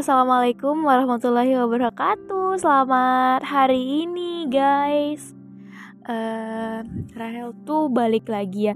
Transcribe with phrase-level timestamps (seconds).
[0.00, 2.56] assalamualaikum warahmatullahi wabarakatuh.
[2.56, 5.36] Selamat hari ini, guys.
[6.08, 6.80] Uh,
[7.12, 8.74] Rahel tuh balik lagi ya.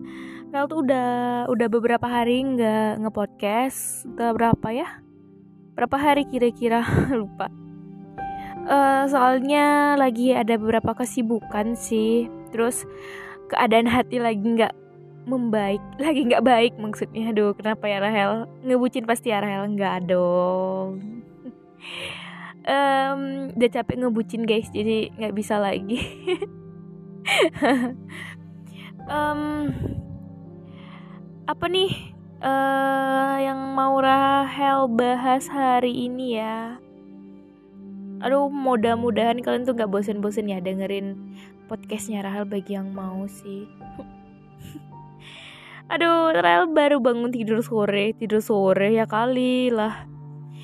[0.52, 1.08] Rahel tuh udah
[1.48, 4.04] udah beberapa hari nggak ngepodcast.
[4.04, 5.00] Udah berapa ya?
[5.72, 6.84] Berapa hari kira-kira?
[7.16, 7.48] Lupa.
[8.68, 12.28] Uh, soalnya lagi ada beberapa kesibukan sih.
[12.52, 12.84] Terus
[13.48, 14.76] keadaan hati lagi nggak
[15.24, 17.32] membaik lagi nggak baik maksudnya.
[17.32, 18.48] Aduh kenapa ya Rahel?
[18.64, 19.68] Ngebucin pasti ya Rahel?
[19.74, 20.90] Nggak dong.
[22.64, 26.00] Um, udah capek ngebucin guys jadi nggak bisa lagi.
[29.04, 29.68] Um,
[31.44, 31.92] apa nih
[32.40, 36.80] uh, yang mau Rahel bahas hari ini ya?
[38.24, 41.36] Aduh mudah-mudahan kalian tuh nggak bosen-bosen ya dengerin
[41.68, 43.68] podcastnya Rahel bagi yang mau sih
[45.92, 50.08] Aduh, Rel baru bangun tidur sore, tidur sore ya kali lah.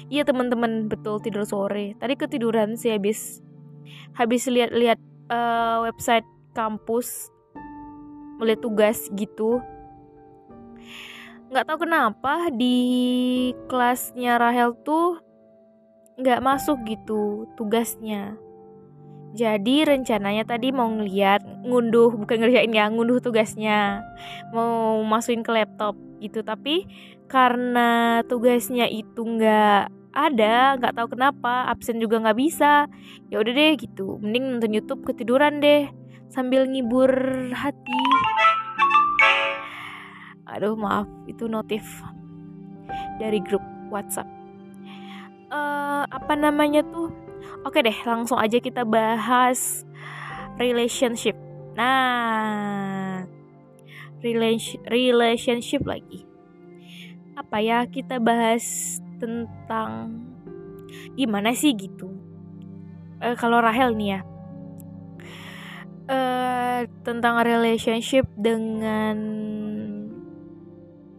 [0.08, 1.94] Iya teman-teman, betul tidur sore.
[2.00, 3.44] Tadi ketiduran sih habis
[4.16, 4.98] habis lihat-lihat
[5.28, 6.26] uh, website
[6.56, 7.28] kampus
[8.40, 9.60] melihat tugas gitu.
[11.52, 12.78] Nggak tahu kenapa di
[13.68, 15.20] kelasnya Rahel tuh
[16.20, 18.36] nggak masuk gitu tugasnya
[19.30, 24.02] jadi rencananya tadi mau ngeliat ngunduh bukan ngerjain ya ngunduh tugasnya.
[24.50, 26.42] Mau masukin ke laptop gitu.
[26.42, 26.82] Tapi
[27.30, 32.90] karena tugasnya itu nggak ada nggak tahu kenapa absen juga nggak bisa
[33.30, 34.18] ya udah deh gitu.
[34.18, 35.86] Mending nonton YouTube ketiduran deh
[36.26, 37.14] sambil ngibur
[37.54, 38.02] hati.
[40.50, 41.86] Aduh maaf itu notif
[43.22, 43.62] dari grup
[43.94, 44.26] WhatsApp.
[45.50, 47.29] Uh, apa namanya tuh
[47.60, 49.84] Oke deh, langsung aja kita bahas
[50.56, 51.36] relationship.
[51.76, 53.28] Nah,
[54.88, 56.24] relationship lagi.
[57.36, 60.24] Apa ya kita bahas tentang
[61.20, 62.08] gimana sih gitu.
[63.20, 64.20] Uh, kalau Rahel nih ya.
[66.08, 69.16] Uh, tentang relationship dengan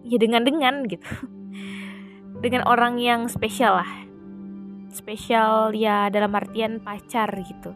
[0.01, 1.05] ya dengan dengan gitu.
[2.43, 4.10] dengan orang yang spesial lah
[4.91, 7.71] spesial ya dalam artian pacar gitu.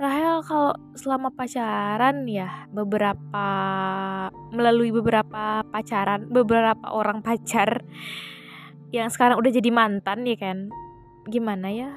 [0.00, 3.46] Rahel kalau selama pacaran ya beberapa
[4.48, 7.84] melalui beberapa pacaran, beberapa orang pacar
[8.90, 10.72] yang sekarang udah jadi mantan ya kan.
[11.28, 11.90] Gimana ya?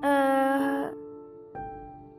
[0.00, 0.88] Uh,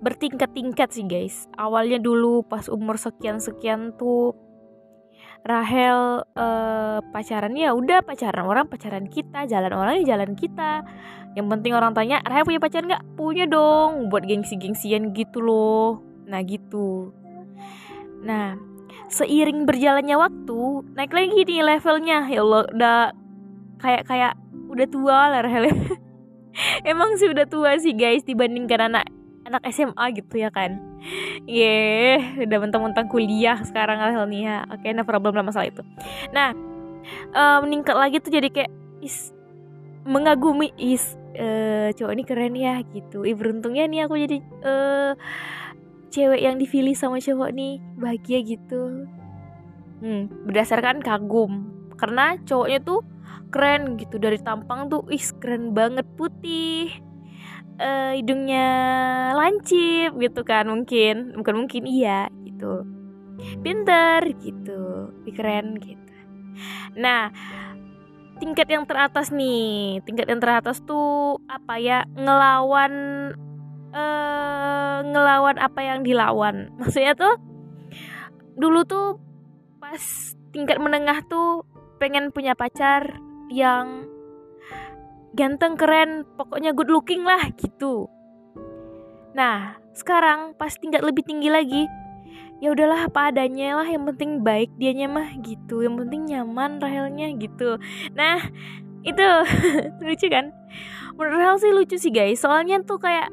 [0.05, 1.49] bertingkat-tingkat sih guys.
[1.57, 4.37] Awalnya dulu pas umur sekian-sekian tuh
[5.39, 10.83] Rahel uh, pacaran ya udah pacaran orang pacaran kita jalan orang ya jalan kita.
[11.33, 13.03] Yang penting orang tanya Rahel punya pacar nggak?
[13.15, 16.03] Punya dong buat gengsi-gengsian gitu loh.
[16.27, 17.15] Nah gitu.
[18.21, 18.59] Nah
[19.09, 20.61] seiring berjalannya waktu
[20.93, 22.27] naik lagi nih levelnya.
[22.27, 22.99] Ya Allah udah
[23.79, 24.33] kayak kayak
[24.69, 25.71] udah tua lah Rahel.
[26.91, 29.07] Emang sih udah tua sih guys dibandingkan anak
[29.49, 30.77] anak SMA gitu ya kan.
[31.49, 33.99] Yeah udah mentang-mentang kuliah sekarang
[34.29, 35.81] nih ya oke okay, nah problem lah masalah itu.
[36.31, 36.53] Nah
[37.33, 38.71] uh, meningkat lagi tuh jadi kayak
[39.01, 39.33] is
[40.05, 43.25] mengagumi is uh, cowok ini keren ya gitu.
[43.25, 45.11] Ih beruntungnya nih aku jadi uh,
[46.09, 49.05] cewek yang dipilih sama cowok nih bahagia gitu.
[49.99, 51.69] Hmm, berdasarkan kagum.
[51.99, 53.03] Karena cowoknya tuh
[53.49, 56.93] keren gitu dari tampang tuh ih keren banget putih
[57.79, 58.67] uh, hidungnya
[59.33, 61.33] lancip gitu kan mungkin.
[61.39, 62.85] Bukan mungkin iya gitu.
[63.63, 65.13] Pinter gitu.
[65.31, 66.13] Keren gitu.
[66.99, 67.31] Nah
[68.43, 70.03] tingkat yang teratas nih.
[70.03, 72.03] Tingkat yang teratas tuh apa ya?
[72.13, 72.93] Ngelawan
[73.95, 76.69] uh, ngelawan apa yang dilawan.
[76.79, 77.35] Maksudnya tuh
[78.59, 79.15] dulu tuh
[79.79, 80.03] pas
[80.51, 81.63] tingkat menengah tuh
[82.01, 83.19] pengen punya pacar
[83.51, 84.07] yang
[85.39, 88.11] ganteng keren pokoknya good looking lah gitu.
[89.31, 91.87] Nah sekarang pas tingkat lebih tinggi lagi
[92.59, 95.79] ya udahlah apa adanya lah yang penting baik dianya mah gitu.
[95.79, 97.79] Yang penting nyaman Rahelnya gitu.
[98.19, 98.43] Nah
[99.07, 99.23] itu
[100.03, 100.51] lucu kan?
[101.15, 102.43] Menurut Rahel sih lucu sih guys.
[102.43, 103.31] Soalnya tuh kayak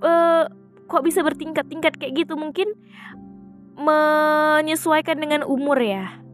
[0.00, 0.48] uh,
[0.88, 2.40] kok bisa bertingkat-tingkat kayak gitu?
[2.40, 2.72] Mungkin
[3.76, 6.24] menyesuaikan dengan umur ya.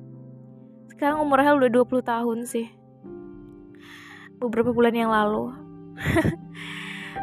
[0.94, 2.75] Sekarang umur Rahel udah 20 tahun sih
[4.40, 5.52] beberapa bulan yang lalu.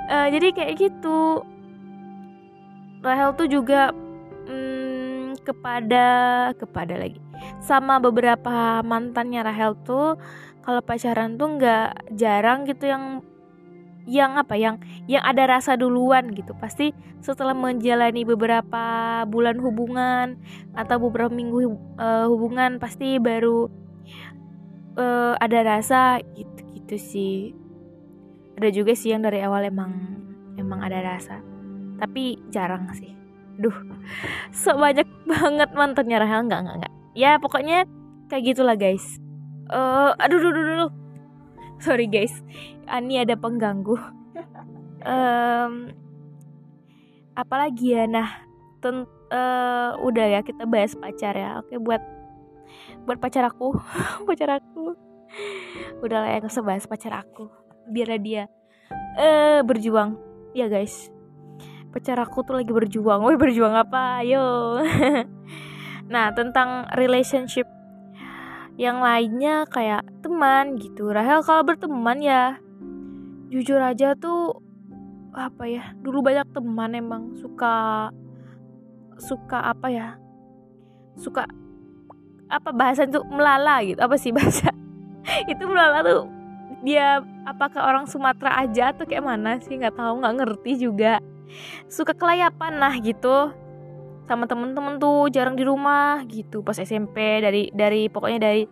[0.10, 1.44] Uh, jadi kayak gitu.
[3.04, 3.92] Rahel tuh juga
[4.48, 6.07] hmm, kepada
[6.56, 7.19] kepada lagi.
[7.60, 10.15] Sama beberapa mantannya Rahel tuh
[10.63, 13.19] kalau pacaran tuh nggak jarang gitu yang
[14.04, 16.56] yang apa yang yang ada rasa duluan gitu.
[16.56, 18.83] Pasti setelah menjalani beberapa
[19.27, 20.39] bulan hubungan
[20.75, 23.68] atau beberapa minggu uh, hubungan pasti baru
[24.95, 27.35] uh, ada rasa gitu gitu sih.
[28.59, 29.91] Ada juga sih yang dari awal emang
[30.59, 31.39] emang ada rasa.
[31.97, 33.15] Tapi jarang sih.
[33.57, 33.74] Duh
[34.63, 36.45] sebanyak banget mantannya Rahel.
[36.45, 36.94] Nggak nggak nggak.
[37.15, 37.88] Ya pokoknya
[38.27, 39.18] kayak gitulah guys.
[39.71, 40.94] Uh, aduh aduh aduh, aduh.
[41.80, 42.44] sorry guys.
[42.85, 43.97] Ani ada pengganggu.
[45.03, 45.91] Um,
[47.35, 48.07] apalagi ya?
[48.07, 48.47] Nah
[48.80, 49.03] ten,
[49.35, 51.59] uh, udah ya kita bahas pacar ya.
[51.59, 52.00] Oke buat
[53.03, 53.75] buat pacar aku
[54.27, 54.95] pacar aku
[56.03, 57.50] udah lah ya bahas pacar aku.
[57.89, 58.47] Biar dia
[59.18, 60.18] eh uh, berjuang.
[60.53, 61.09] Ya guys.
[61.94, 63.21] Pacar aku tuh lagi berjuang.
[63.21, 64.21] Woi berjuang apa?
[64.25, 64.45] Ayo.
[66.03, 67.63] Nah tentang relationship
[68.75, 71.09] yang lainnya kayak teman gitu.
[71.09, 72.59] Rahel kalau berteman ya
[73.47, 74.59] jujur aja tuh
[75.33, 77.24] apa ya dulu banyak teman emang.
[77.39, 78.09] Suka
[79.15, 80.07] suka apa ya
[81.15, 81.47] suka
[82.51, 84.03] apa bahasa itu melala gitu.
[84.03, 84.75] Apa sih bahasa
[85.51, 86.24] itu melala tuh
[86.83, 91.24] dia apakah orang Sumatera aja atau kayak mana sih nggak tahu nggak ngerti juga.
[91.88, 93.56] Suka kelayapan lah gitu
[94.27, 98.63] sama temen-temen tuh jarang di rumah gitu pas SMP dari dari pokoknya dari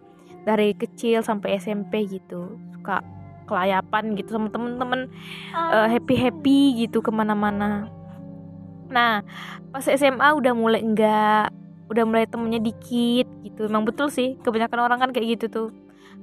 [0.43, 2.59] dari kecil sampai SMP gitu.
[2.75, 2.99] Suka
[3.47, 5.07] kelayapan gitu sama temen-temen
[5.55, 7.87] uh, happy happy gitu ke mana-mana.
[8.91, 9.23] Nah
[9.71, 11.55] pas SMA udah mulai enggak
[11.87, 13.71] udah mulai temennya dikit gitu.
[13.71, 15.67] Emang betul sih kebanyakan orang kan kayak gitu tuh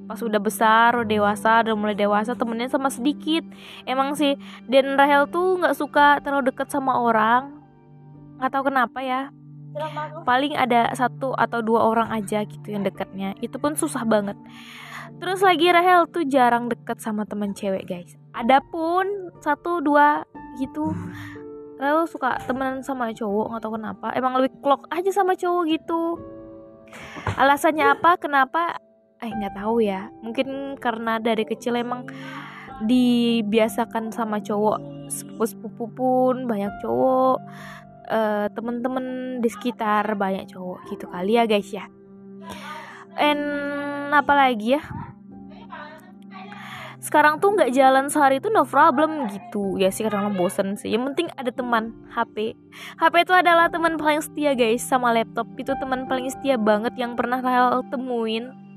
[0.06, 3.42] pas udah besar udah dewasa udah mulai dewasa temennya sama sedikit.
[3.84, 4.38] Emang sih
[4.70, 7.58] dan Rahel tuh nggak suka terlalu deket sama orang.
[8.38, 9.22] Nggak tahu kenapa ya.
[10.24, 14.34] Paling ada satu atau dua orang aja gitu yang dekatnya itu pun susah banget.
[15.16, 18.16] Terus lagi Rahel tuh jarang deket sama temen cewek guys.
[18.36, 20.24] Ada pun satu dua
[20.60, 20.92] gitu.
[21.78, 24.08] Rahel suka temenan sama cowok nggak tahu kenapa.
[24.16, 26.18] Emang lebih klok aja sama cowok gitu.
[27.38, 28.16] Alasannya apa?
[28.16, 28.80] Kenapa
[29.18, 30.10] eh nggak tahu ya.
[30.22, 32.06] Mungkin karena dari kecil emang
[32.86, 35.10] dibiasakan sama cowok.
[35.10, 37.38] Sepupu-sepupu pun banyak cowok.
[38.08, 40.86] Uh, temen-temen di sekitar banyak cowok.
[40.90, 41.84] Gitu kali ya guys ya.
[43.18, 43.42] And
[44.14, 44.82] apa lagi ya?
[46.98, 49.78] Sekarang tuh nggak jalan sehari itu no problem gitu.
[49.80, 50.92] Ya sih kadang bosen sih.
[50.94, 52.54] Yang penting ada teman HP
[53.00, 55.46] HP itu adalah teman paling setia guys sama laptop.
[55.58, 58.67] Itu teman paling setia banget yang pernah Rahel temuin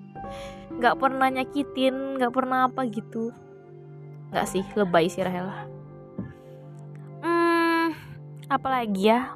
[0.71, 3.31] nggak pernah nyakitin nggak pernah apa gitu.
[4.31, 5.47] Nggak sih lebay sih Rahel.
[7.21, 7.91] Hmm
[8.51, 9.31] apalagi ya?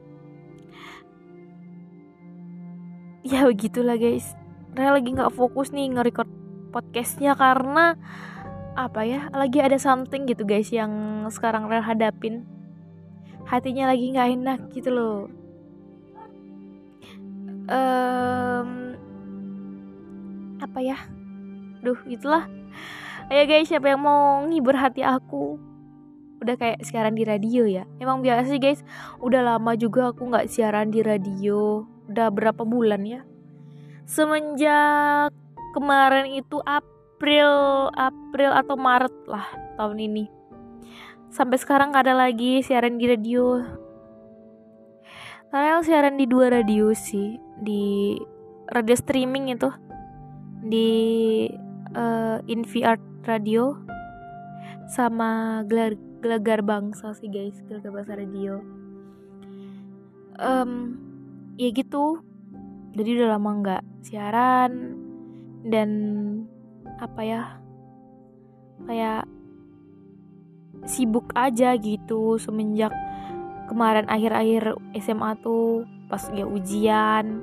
[3.26, 4.36] Ya begitulah guys.
[4.76, 6.30] Rahel lagi nggak fokus nih nge-record
[6.76, 7.96] podcastnya karena
[8.76, 9.32] apa ya?
[9.32, 12.44] Lagi ada something gitu guys yang sekarang Rel hadapin.
[13.48, 15.18] Hatinya lagi nggak enak gitu loh.
[17.66, 18.85] Um,
[20.62, 20.98] apa ya?
[21.82, 22.48] Duh itulah.
[23.32, 25.58] Ayo guys siapa yang mau ngibur hati aku?
[26.44, 27.84] Udah kayak siaran di radio ya?
[27.98, 28.86] Emang biasa sih guys
[29.18, 31.86] udah lama juga aku nggak siaran di radio.
[32.06, 33.26] Udah berapa bulan ya?
[34.06, 35.34] Semenjak
[35.74, 39.48] kemarin itu April April atau Maret lah
[39.82, 40.26] tahun ini.
[41.34, 43.60] Sampai sekarang gak ada lagi siaran di radio.
[45.52, 48.16] Karel siaran di dua radio sih di
[48.72, 49.72] radio streaming itu
[50.66, 51.46] di
[51.94, 53.78] uh, InVR Radio
[54.90, 58.62] sama gelar gelagar bangsa sih guys gelagar bangsa radio.
[60.42, 61.00] Um,
[61.56, 62.22] ya gitu.
[62.96, 64.96] Jadi udah lama nggak siaran
[65.68, 65.90] dan
[67.02, 67.42] apa ya
[68.86, 69.26] kayak
[70.86, 72.94] sibuk aja gitu semenjak
[73.66, 77.42] kemarin akhir-akhir SMA tuh pas ya ujian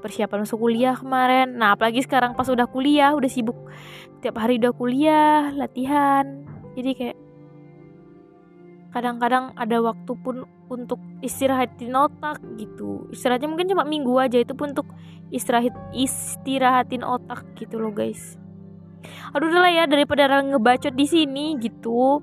[0.00, 1.54] persiapan masuk kuliah kemarin.
[1.54, 3.56] Nah apalagi sekarang pas udah kuliah udah sibuk.
[4.24, 6.44] Tiap hari udah kuliah latihan.
[6.74, 7.18] Jadi kayak
[8.90, 13.06] kadang-kadang ada waktu pun untuk istirahatin otak gitu.
[13.14, 14.90] Istirahatnya mungkin cuma minggu aja itu pun untuk
[15.30, 18.40] istirahat istirahatin otak gitu loh guys.
[19.32, 22.20] Aduh udah lah ya daripada ngebacot di sini gitu.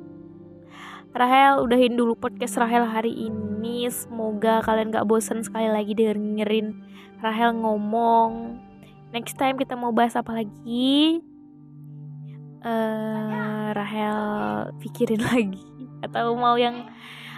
[1.17, 3.89] Rahel udahin dulu podcast Rahel hari ini.
[3.89, 6.77] Semoga kalian gak bosan sekali lagi dengerin
[7.21, 8.61] Rahel ngomong
[9.09, 11.21] next time kita mau bahas apa lagi
[12.61, 14.19] uh, Rahel
[14.83, 15.65] pikirin lagi
[16.05, 16.85] atau mau yang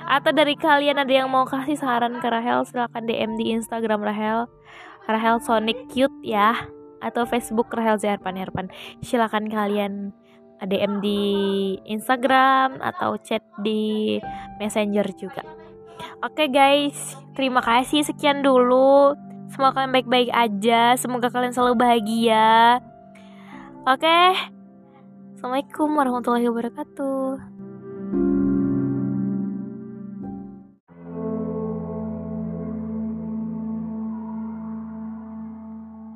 [0.09, 4.49] atau dari kalian ada yang mau kasih saran ke Rahel silahkan DM di Instagram Rahel
[5.09, 6.69] Rahel Sonic Cute ya
[6.99, 8.67] atau Facebook Rahel Zaharpan Herpan.
[8.99, 10.11] Silakan kalian
[10.59, 11.21] DM di
[11.87, 14.19] Instagram atau chat di
[14.59, 15.43] Messenger juga.
[16.23, 19.15] Oke okay guys, terima kasih sekian dulu.
[19.49, 22.77] Semoga kalian baik-baik aja, semoga kalian selalu bahagia.
[23.89, 24.21] Oke.
[25.33, 27.41] Assalamualaikum warahmatullahi wabarakatuh.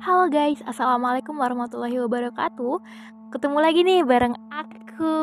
[0.04, 2.80] Halo guys, Assalamualaikum warahmatullahi wabarakatuh
[3.32, 5.16] Ketemu lagi nih bareng aku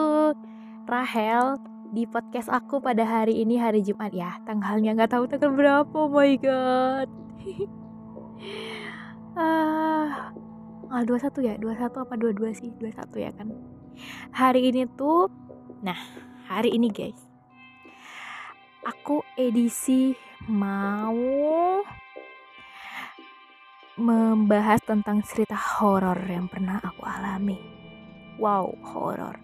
[0.90, 1.58] Rahel
[1.94, 6.10] di podcast aku pada hari ini hari Jumat ya Tanggalnya nggak tahu tanggal berapa, oh
[6.10, 7.10] my god
[9.38, 10.08] uh,
[10.92, 13.48] ah 21 ya 21 apa 22 sih 21 ya kan
[14.36, 15.32] hari ini tuh
[15.82, 15.98] nah
[16.50, 17.18] hari ini guys
[18.84, 20.14] aku edisi
[20.50, 21.82] mau
[24.02, 27.60] membahas tentang cerita horor yang pernah aku alami.
[28.42, 29.38] Wow, horor.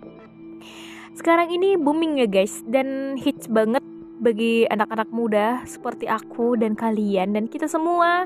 [1.14, 3.86] Sekarang ini booming ya guys dan hits banget
[4.18, 8.26] bagi anak-anak muda seperti aku dan kalian dan kita semua.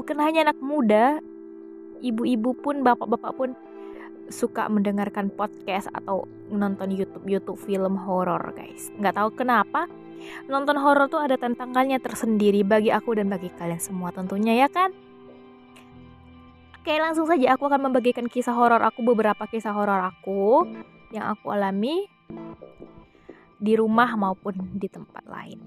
[0.00, 1.20] Bukan hanya anak muda,
[2.00, 3.52] ibu-ibu pun, bapak-bapak pun
[4.32, 8.88] suka mendengarkan podcast atau nonton YouTube YouTube film horor guys.
[8.96, 9.90] Nggak tahu kenapa
[10.48, 14.88] nonton horor tuh ada tantangannya tersendiri bagi aku dan bagi kalian semua tentunya ya kan.
[16.80, 20.64] Oke, langsung saja aku akan membagikan kisah horor aku beberapa kisah horor aku
[21.12, 22.08] yang aku alami
[23.60, 25.60] di rumah maupun di tempat lain.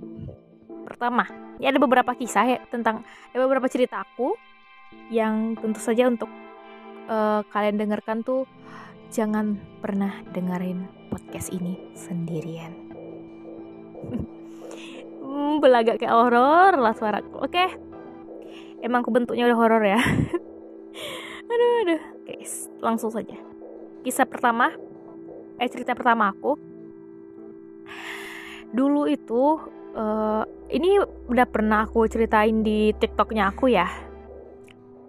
[0.83, 4.35] Pertama, ya ada beberapa kisah ya tentang ada beberapa cerita aku
[5.09, 6.29] yang tentu saja untuk
[7.07, 8.45] uh, kalian dengarkan tuh
[9.09, 12.73] jangan pernah dengerin podcast ini sendirian.
[15.23, 17.39] hmm, belagak kayak horor lah suaraku.
[17.39, 17.65] Oke.
[18.83, 20.01] Emang kebentuknya udah horor ya.
[21.53, 22.35] aduh aduh oke
[22.81, 23.37] langsung saja
[24.01, 24.73] kisah pertama
[25.61, 26.57] eh cerita pertama aku
[28.73, 29.61] dulu itu
[29.93, 33.87] uh, ini udah pernah aku ceritain di tiktoknya aku ya?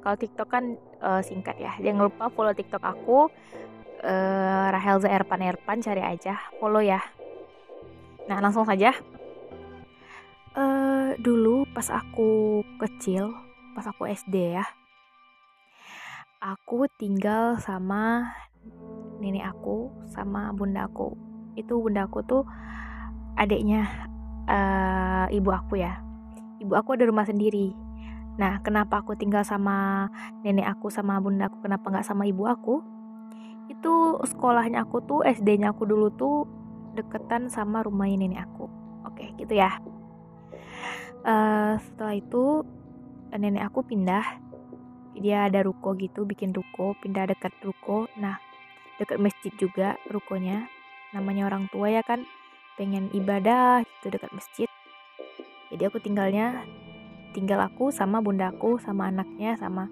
[0.04, 0.64] Kalau tiktok kan
[1.00, 1.72] uh, singkat ya.
[1.80, 3.32] Jangan lupa follow tiktok aku.
[4.04, 6.36] Uh, Rahel Zaerpan Erpan cari aja.
[6.60, 7.00] Follow ya.
[8.28, 8.92] Nah langsung saja.
[10.54, 13.26] Uh, dulu pas aku kecil
[13.74, 14.62] pas aku SD ya
[16.44, 18.28] aku tinggal sama
[19.16, 21.16] nenek aku sama bunda aku.
[21.56, 22.44] Itu bunda aku tuh
[23.40, 23.88] adiknya
[24.48, 26.00] uh, ibu aku ya.
[26.60, 27.74] Ibu aku ada rumah sendiri.
[28.34, 30.08] Nah kenapa aku tinggal sama
[30.42, 32.82] nenek aku sama bunda aku kenapa nggak sama ibu aku?
[33.70, 36.36] Itu sekolahnya aku tuh SD-nya aku dulu tuh
[36.98, 38.66] deketan sama rumahnya nenek aku.
[39.06, 39.78] Oke gitu ya.
[41.24, 42.66] Uh, setelah itu
[43.34, 44.24] nenek aku pindah.
[45.14, 48.10] Dia ada ruko gitu bikin ruko pindah dekat ruko.
[48.18, 48.42] Nah
[48.98, 50.66] dekat masjid juga rukonya.
[51.14, 52.26] Namanya orang tua ya kan
[52.74, 54.68] pengen ibadah gitu dekat masjid
[55.70, 56.62] jadi aku tinggalnya
[57.34, 59.90] tinggal aku sama bundaku sama anaknya sama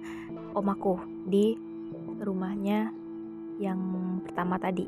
[0.55, 1.59] omaku di
[2.23, 2.91] rumahnya
[3.59, 3.79] yang
[4.27, 4.87] pertama tadi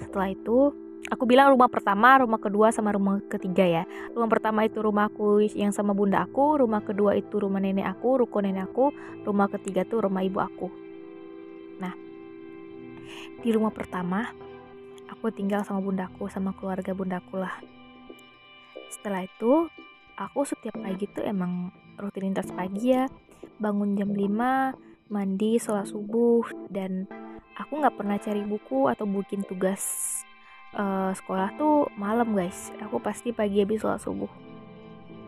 [0.00, 0.72] setelah itu
[1.10, 3.82] aku bilang rumah pertama, rumah kedua sama rumah ketiga ya.
[4.14, 8.38] Rumah pertama itu rumahku yang sama bunda aku, rumah kedua itu rumah nenek aku, ruko
[8.40, 8.90] nenek aku,
[9.26, 10.68] rumah ketiga tuh rumah ibu aku.
[11.82, 11.94] Nah,
[13.42, 14.30] di rumah pertama
[15.14, 17.54] aku tinggal sama bundaku sama keluarga bundaku lah.
[18.90, 19.70] Setelah itu,
[20.18, 23.06] aku setiap pagi tuh emang rutinitas pagi ya,
[23.62, 24.74] bangun jam 5,
[25.08, 27.06] mandi, sholat subuh, dan
[27.54, 29.82] aku nggak pernah cari buku atau bikin tugas
[30.74, 32.74] uh, sekolah tuh malam guys.
[32.82, 34.30] Aku pasti pagi habis sholat subuh.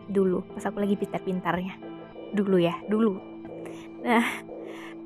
[0.07, 1.79] Dulu pas aku lagi pintar-pintarnya.
[2.35, 3.19] Dulu ya dulu.
[4.03, 4.23] Nah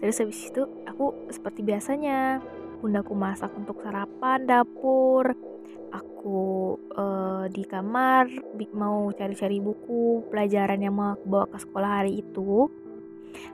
[0.01, 2.41] terus habis itu aku seperti biasanya
[2.81, 5.38] bundaku masak untuk sarapan dapur.
[5.93, 8.25] Aku uh, di kamar
[8.73, 12.67] mau cari-cari buku pelajaran yang mau bawa ke sekolah hari itu.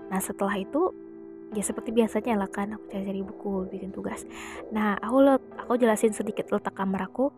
[0.07, 0.96] Nah setelah itu
[1.51, 4.24] ya seperti biasanya lah kan aku cari-cari buku bikin tugas.
[4.72, 5.24] Nah aku
[5.60, 7.29] aku jelasin sedikit letak kamar aku.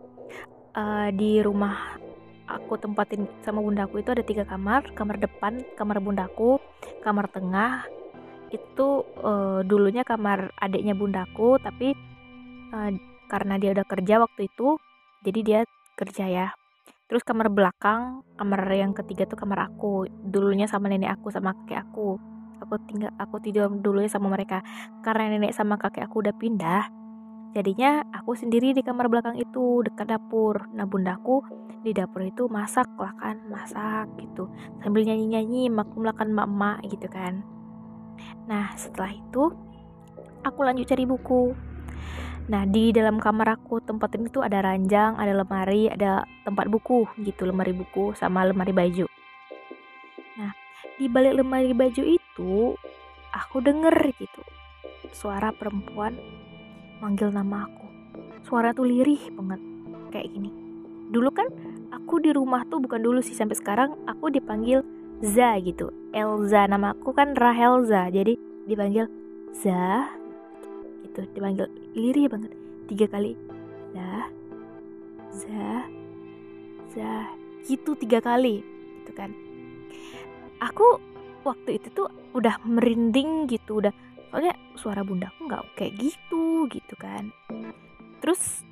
[0.78, 1.98] Uh, di rumah
[2.46, 4.86] aku tempatin sama bundaku itu ada tiga kamar.
[4.94, 6.62] Kamar depan kamar bundaku
[7.02, 7.88] kamar tengah
[8.50, 11.94] itu uh, dulunya kamar adiknya bundaku tapi
[12.74, 12.92] uh,
[13.30, 14.82] karena dia udah kerja waktu itu
[15.22, 15.60] jadi dia
[15.94, 16.48] kerja ya.
[17.10, 21.90] Terus kamar belakang kamar yang ketiga tuh kamar aku dulunya sama nenek aku sama kakek
[21.90, 22.18] aku.
[22.60, 24.62] Aku tinggal aku tidur dulu ya sama mereka.
[25.06, 26.84] Karena nenek sama kakek aku udah pindah
[27.50, 30.70] jadinya aku sendiri di kamar belakang itu dekat dapur.
[30.74, 31.42] Nah bundaku
[31.82, 34.50] di dapur itu masak lah kan masak gitu.
[34.82, 37.42] Sambil nyanyi nyanyi maklum lah kan emak gitu kan
[38.50, 39.54] nah setelah itu
[40.44, 41.54] aku lanjut cari buku.
[42.50, 47.06] Nah, di dalam kamar aku tempat ini tuh ada ranjang, ada lemari, ada tempat buku
[47.22, 49.06] gitu, lemari buku sama lemari baju.
[50.34, 50.50] Nah,
[50.98, 52.74] di balik lemari baju itu
[53.30, 54.42] aku denger gitu
[55.14, 56.18] suara perempuan
[56.98, 57.88] manggil nama aku.
[58.42, 59.62] Suara tuh lirih banget
[60.10, 60.50] kayak gini.
[61.14, 61.48] Dulu kan
[61.94, 64.82] aku di rumah tuh bukan dulu sih sampai sekarang aku dipanggil
[65.20, 65.92] Za gitu.
[66.16, 69.06] Elza nama aku kan Rahelza jadi dipanggil
[69.52, 70.08] Za
[71.04, 71.28] gitu.
[71.36, 72.52] Dipanggil lirih banget.
[72.88, 73.36] Tiga kali
[73.92, 74.10] Za
[75.36, 75.70] Za
[76.96, 77.12] Za
[77.68, 78.64] gitu tiga kali
[79.04, 79.36] gitu kan.
[80.64, 81.04] Aku
[81.44, 83.92] waktu itu tuh udah merinding gitu udah
[84.32, 87.36] soalnya suara bundaku nggak kayak gitu gitu kan.
[88.24, 88.64] Terus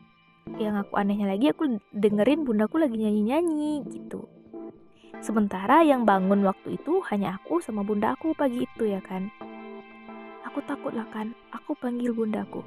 [0.55, 4.36] yang aku anehnya lagi aku dengerin bundaku lagi nyanyi-nyanyi gitu
[5.21, 9.29] sementara yang bangun waktu itu hanya aku sama bunda aku pagi itu ya kan?
[10.47, 12.61] Aku takut lah kan aku panggil bundaku.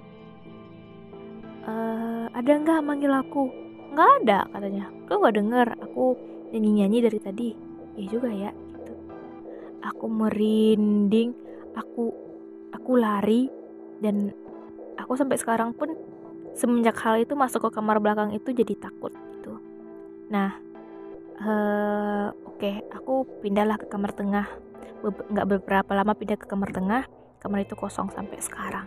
[1.66, 1.73] E,
[2.30, 3.50] ada nggak manggil aku?
[3.95, 4.85] Nggak ada katanya.
[5.07, 5.66] Kau nggak denger?
[5.90, 6.04] Aku
[6.54, 7.49] nyanyi-nyanyi dari tadi.
[7.99, 8.92] Ya juga ya gitu.
[9.87, 11.35] Aku merinding
[11.75, 12.12] aku
[12.75, 13.50] aku lari
[14.02, 14.33] dan
[14.99, 15.95] aku sampai sekarang pun
[16.54, 19.59] semenjak hal itu masuk ke kamar belakang itu jadi takut gitu.
[20.30, 20.70] Nah
[21.40, 24.47] uh, oke okay, aku pindahlah ke kamar tengah.
[25.02, 27.02] Nggak beberapa lama pindah ke kamar tengah.
[27.40, 28.87] Kamar itu kosong sampai sekarang.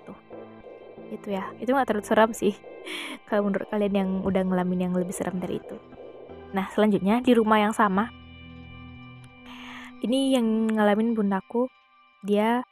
[0.00, 0.12] Gitu
[1.12, 1.44] itu ya.
[1.60, 2.56] Itu nggak terlalu seram sih.
[3.28, 5.76] Kalau menurut kalian yang udah ngalamin yang lebih seram dari itu.
[6.56, 8.08] Nah selanjutnya di rumah yang sama.
[10.02, 11.68] Ini yang ngalamin bundaku.
[12.24, 12.64] Dia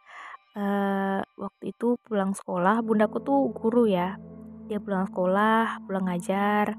[0.56, 2.80] uh, waktu itu pulang sekolah.
[2.80, 4.16] Bundaku tuh guru ya.
[4.66, 6.78] Dia pulang sekolah pulang ngajar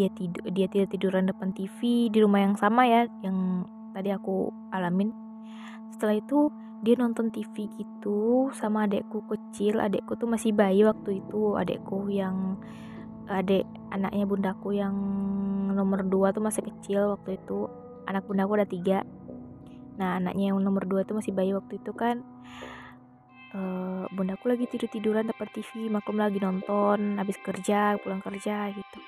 [0.00, 4.48] dia tidur dia tidak tiduran depan TV di rumah yang sama ya yang tadi aku
[4.72, 5.12] alamin.
[5.92, 6.48] Setelah itu
[6.80, 9.76] dia nonton TV gitu sama adekku kecil.
[9.76, 12.56] Adekku tuh masih bayi waktu itu adekku yang
[13.28, 14.96] adek anaknya bundaku yang
[15.76, 17.68] nomor dua tuh masih kecil waktu itu.
[18.08, 19.04] Anak bundaku ada tiga.
[20.00, 22.24] Nah anaknya yang nomor dua tuh masih bayi waktu itu kan.
[23.50, 28.98] Uh, bundaku lagi tidur tiduran depan TV maklum lagi nonton habis kerja pulang kerja gitu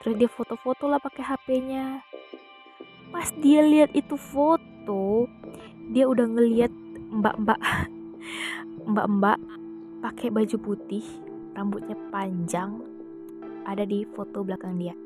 [0.00, 2.02] terus dia foto-foto lah pakai HP-nya
[3.08, 5.26] pas dia lihat itu foto
[5.88, 6.72] dia udah ngeliat
[7.08, 7.60] mbak-mbak.
[8.92, 9.38] Mbak-mbak
[10.04, 11.04] pakai baju putih
[11.56, 12.80] rambutnya panjang
[13.64, 14.96] ada di foto belakang dia.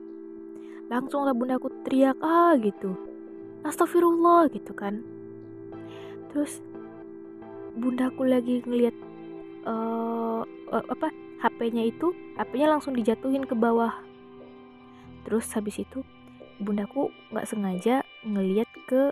[0.91, 2.95] Langsung lah bundaku teriak ah gitu.
[3.63, 5.03] Astagfirullah gitu kan.
[6.35, 6.63] Terus
[7.79, 8.95] bundaku lagi ngeliat
[9.67, 11.11] uh, uh, apa
[11.43, 13.95] HP-nya itu HP-nya langsung dijatuhin ke bawah
[15.23, 16.03] terus habis itu
[16.63, 19.11] bundaku nggak sengaja ngeliat ke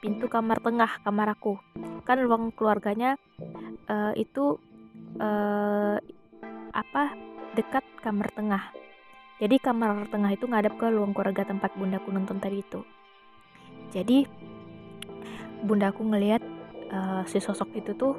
[0.00, 1.60] pintu kamar tengah kamar aku.
[2.06, 3.20] Kan ruang keluarganya
[3.90, 4.56] uh, itu
[5.20, 5.96] uh,
[6.72, 7.02] apa
[7.56, 8.72] dekat kamar tengah.
[9.36, 12.80] Jadi kamar tengah itu ngadap ke ruang keluarga tempat bundaku nonton tadi itu.
[13.92, 14.24] Jadi
[15.64, 16.40] bundaku ngeliat
[16.92, 18.16] uh, si sosok itu tuh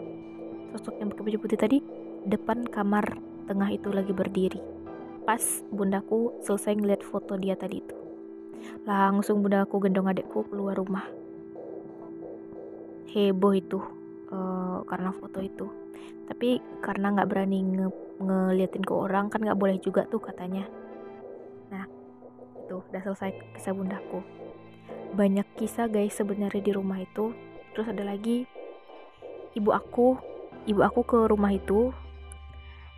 [0.76, 1.78] sosok yang pakai baju putih tadi
[2.28, 4.77] depan kamar tengah itu lagi berdiri
[5.28, 5.44] pas
[5.76, 7.96] bundaku selesai ngeliat foto dia tadi itu.
[8.88, 11.04] Langsung bundaku gendong adekku keluar rumah.
[13.12, 13.84] Heboh itu
[14.32, 15.68] uh, karena foto itu.
[16.32, 17.88] Tapi karena nggak berani nge
[18.24, 20.64] ngeliatin ke orang kan nggak boleh juga tuh katanya.
[21.76, 21.84] Nah
[22.64, 24.24] itu udah selesai kisah bundaku.
[25.12, 27.36] Banyak kisah guys sebenarnya di rumah itu.
[27.76, 28.48] Terus ada lagi
[29.60, 30.16] ibu aku
[30.64, 31.92] ibu aku ke rumah itu.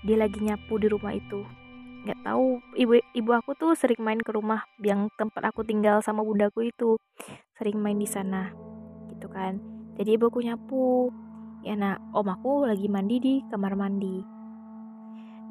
[0.06, 1.59] Dia lagi nyapu di rumah itu
[2.06, 2.64] nggak tahu.
[2.76, 6.96] Ibu ibu aku tuh sering main ke rumah yang tempat aku tinggal sama bundaku itu.
[7.60, 8.52] Sering main di sana
[9.12, 9.60] gitu kan.
[10.00, 11.12] Jadi ibu aku nyapu.
[11.60, 14.24] Ya nah om aku lagi mandi di kamar mandi.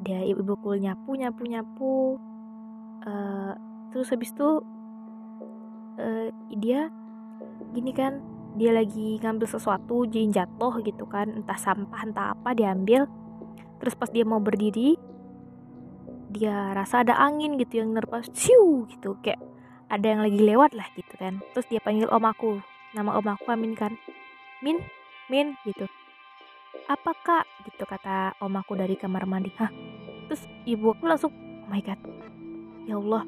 [0.01, 1.93] Dia ibu ibuku nyapu nyapu nyapu.
[2.99, 3.53] Uh,
[3.93, 4.49] terus habis itu
[6.01, 6.91] uh, dia
[7.71, 8.19] gini kan
[8.57, 11.29] dia lagi ngambil sesuatu jadi jatuh gitu kan.
[11.29, 13.05] Entah sampah entah apa diambil.
[13.79, 14.97] Terus pas dia mau berdiri
[16.29, 19.17] dia rasa ada angin gitu yang nerpas siu gitu.
[19.25, 19.41] Kayak
[19.89, 21.41] ada yang lagi lewat lah gitu kan.
[21.57, 22.61] Terus dia panggil om aku.
[22.93, 23.97] Nama om aku Amin kan.
[24.61, 24.77] Min
[25.27, 25.89] Min gitu.
[26.85, 27.45] Apa kak?
[27.65, 29.49] Gitu kata om aku dari kamar mandi.
[29.57, 29.73] Hah?
[30.29, 31.97] Terus ibu aku langsung oh my god.
[32.85, 33.25] Ya Allah.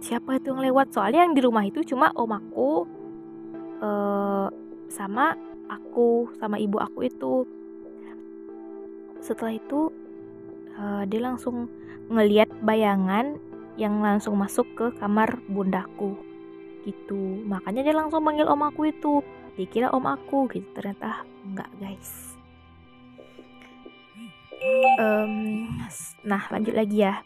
[0.00, 0.92] Siapa itu yang lewat?
[0.96, 2.88] Soalnya yang di rumah itu cuma om aku
[3.84, 4.48] uh,
[4.88, 5.36] sama
[5.68, 7.44] aku sama ibu aku itu.
[9.20, 9.92] Setelah itu
[10.76, 11.70] uh, dia langsung
[12.10, 13.38] ngeliat bayangan
[13.78, 16.18] yang langsung masuk ke kamar bundaku.
[16.84, 17.44] Gitu.
[17.46, 19.24] Makanya dia langsung panggil om aku itu.
[19.56, 20.66] Dikira om aku gitu.
[20.76, 22.36] Ternyata enggak guys.
[25.00, 25.64] Um,
[26.20, 27.24] nah lanjut lagi ya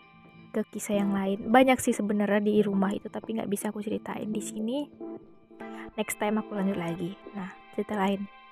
[0.54, 1.50] ke kisah yang lain.
[1.50, 4.86] Banyak sih sebenarnya di rumah itu tapi nggak bisa aku ceritain di sini.
[5.98, 7.18] Next time aku lanjut lagi.
[7.34, 8.43] Nah cerita lain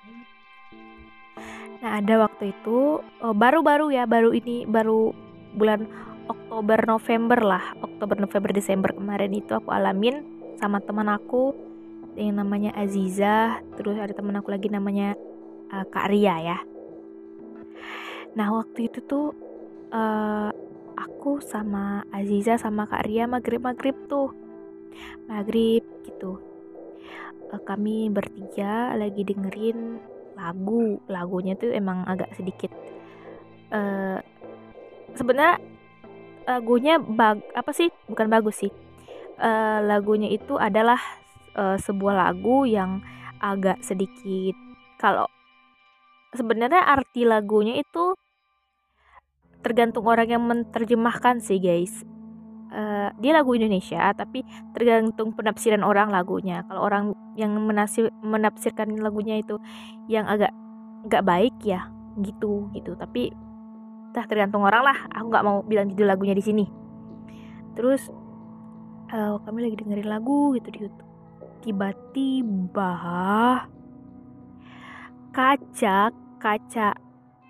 [1.83, 5.11] nah ada waktu itu oh, baru-baru ya baru ini baru
[5.51, 5.83] bulan
[6.31, 10.23] Oktober November lah Oktober November Desember kemarin itu aku alamin
[10.55, 11.51] sama teman aku
[12.15, 15.17] yang namanya Aziza terus ada teman aku lagi namanya
[15.73, 16.57] uh, Kak Ria ya.
[18.37, 19.33] Nah waktu itu tuh
[19.89, 20.49] uh,
[20.93, 24.29] aku sama Aziza sama Kak Ria maghrib maghrib tuh.
[25.25, 26.37] Maghrib gitu.
[27.49, 29.97] Uh, kami bertiga lagi dengerin
[30.33, 32.73] lagu lagunya tuh emang agak sedikit
[33.73, 34.19] uh,
[35.17, 35.57] sebenarnya
[36.43, 37.89] lagunya bag apa sih?
[38.07, 38.71] Bukan bagus sih.
[39.39, 40.99] Uh, lagunya itu adalah
[41.57, 43.01] uh, sebuah lagu yang
[43.41, 44.55] agak sedikit
[45.01, 45.27] kalau
[46.31, 48.15] sebenarnya arti lagunya itu
[49.65, 52.05] tergantung orang yang menerjemahkan sih guys
[52.73, 54.41] uh, dia lagu Indonesia tapi
[54.73, 56.65] tergantung penafsiran orang lagunya.
[56.65, 59.61] Kalau orang yang menafsir, menafsirkan lagunya itu
[60.09, 60.51] yang agak
[61.07, 61.87] nggak baik ya
[62.19, 62.97] gitu gitu.
[62.97, 63.29] Tapi
[64.11, 64.97] entah tergantung orang lah.
[65.13, 66.65] Aku nggak mau bilang judul lagunya di sini.
[67.77, 68.09] Terus
[69.13, 71.09] uh, kami lagi dengerin lagu gitu di YouTube.
[71.63, 72.91] Tiba-tiba
[75.33, 76.87] kaca kaca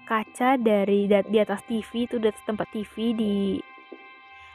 [0.05, 3.35] kaca dari di atas TV itu di atas tempat TV di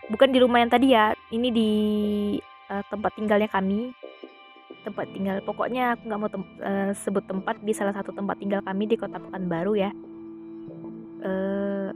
[0.09, 1.71] bukan di rumah yang tadi ya ini di
[2.73, 3.93] uh, tempat tinggalnya kami.
[4.85, 8.65] Tempat tinggal pokoknya aku nggak mau tem uh, sebut tempat di salah satu tempat tinggal
[8.65, 9.91] kami di kota Pekanbaru ya.
[11.19, 11.91] Uh,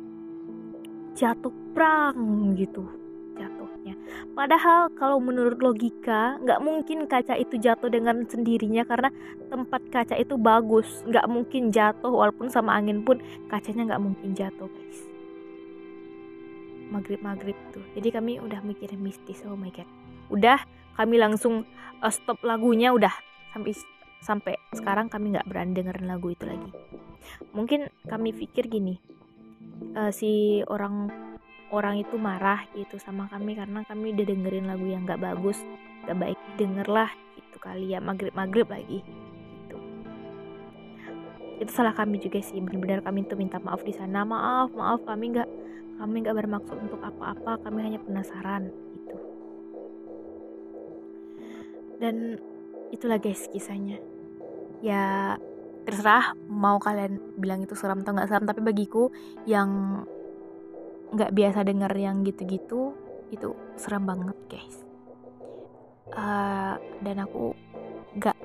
[1.16, 2.84] jatuh prang gitu
[3.32, 3.96] jatuhnya.
[4.36, 9.08] Padahal kalau menurut logika nggak mungkin kaca itu jatuh dengan sendirinya karena
[9.48, 11.00] tempat kaca itu bagus.
[11.08, 15.11] Nggak mungkin jatuh walaupun sama angin pun kacanya nggak mungkin jatuh guys
[16.92, 17.80] maghrib maghrib tuh.
[17.96, 19.88] Jadi kami udah mikirin mistis oh my god.
[20.28, 20.60] Udah
[21.00, 21.64] kami langsung
[22.04, 23.12] uh, stop lagunya udah.
[23.56, 23.72] Sampai
[24.20, 26.70] sampai sekarang kami nggak berani dengerin lagu itu lagi.
[27.56, 29.00] Mungkin kami pikir gini
[29.96, 31.10] uh, si orang
[31.72, 35.58] orang itu marah gitu sama kami karena kami udah dengerin lagu yang nggak bagus.
[36.02, 39.06] Gak baik denger lah gitu kali ya maghrib maghrib lagi
[39.64, 39.76] gitu.
[41.62, 44.26] Itu salah kami juga sih benar-benar kami tuh minta maaf di sana.
[44.26, 45.61] Maaf maaf kami nggak
[45.98, 49.16] kami nggak bermaksud untuk apa-apa kami hanya penasaran gitu.
[52.02, 52.40] Dan
[52.90, 53.98] itulah guys kisahnya.
[54.82, 55.36] Ya
[55.82, 59.10] terserah mau kalian bilang itu seram atau nggak seram tapi bagiku
[59.46, 60.02] yang
[61.12, 62.94] nggak biasa denger yang gitu-gitu
[63.34, 64.76] itu seram banget guys.
[66.12, 67.56] Uh, dan aku
[68.20, 68.36] nggak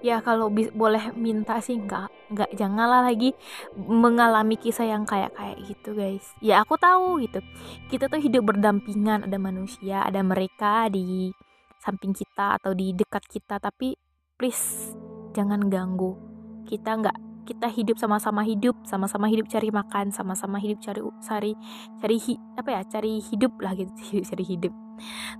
[0.00, 3.32] ya kalau boleh minta sih nggak nggak janganlah lagi
[3.76, 6.24] mengalami kisah yang kayak kayak gitu guys.
[6.40, 7.40] Ya aku tahu gitu.
[7.88, 11.32] Kita tuh hidup berdampingan ada manusia ada mereka di
[11.80, 13.60] samping kita atau di dekat kita.
[13.60, 13.94] Tapi
[14.36, 14.94] please
[15.36, 16.16] jangan ganggu.
[16.64, 21.52] Kita nggak kita hidup sama-sama hidup sama-sama hidup cari makan sama-sama hidup cari cari
[22.00, 23.92] cari hi, apa ya cari hidup lah gitu
[24.32, 24.72] cari hidup.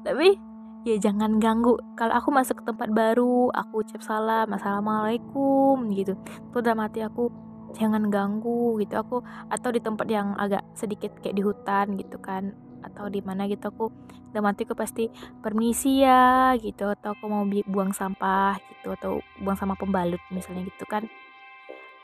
[0.05, 0.54] Tapi
[0.85, 1.81] ya jangan ganggu.
[1.97, 6.13] Kalau aku masuk ke tempat baru aku ucap salam assalamualaikum gitu.
[6.53, 7.33] Tuh dalam hati aku
[7.73, 9.01] jangan ganggu gitu.
[9.01, 12.53] Aku atau di tempat yang agak sedikit kayak di hutan gitu kan
[12.85, 13.89] atau di mana gitu aku
[14.29, 15.09] dalam hatiku pasti
[15.41, 16.93] permisi ya gitu.
[16.93, 21.09] Atau aku mau buang sampah gitu atau buang sama pembalut misalnya gitu kan.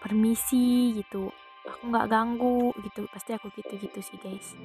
[0.00, 1.28] Permisi gitu.
[1.68, 3.04] Aku nggak ganggu gitu.
[3.12, 4.56] Pasti aku gitu gitu sih guys.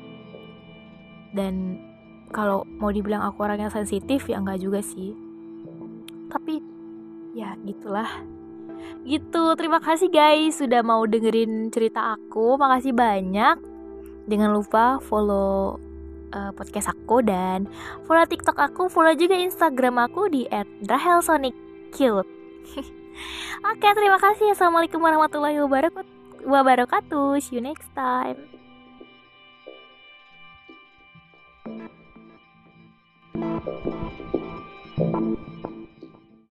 [1.36, 1.84] Dan
[2.34, 5.14] kalau mau dibilang aku orang yang sensitif ya nggak juga sih
[6.30, 6.62] tapi
[7.36, 8.08] ya gitulah
[9.06, 13.58] gitu terima kasih guys sudah mau dengerin cerita aku makasih banyak
[14.26, 15.78] jangan lupa follow
[16.36, 17.70] uh, podcast aku dan
[18.04, 20.44] follow TikTok aku, follow juga Instagram aku di
[20.84, 22.30] @rahelsoniccute.
[23.72, 24.52] Oke, terima kasih.
[24.52, 25.64] Assalamualaikum warahmatullahi
[26.44, 27.40] wabarakatuh.
[27.40, 28.36] See you next time.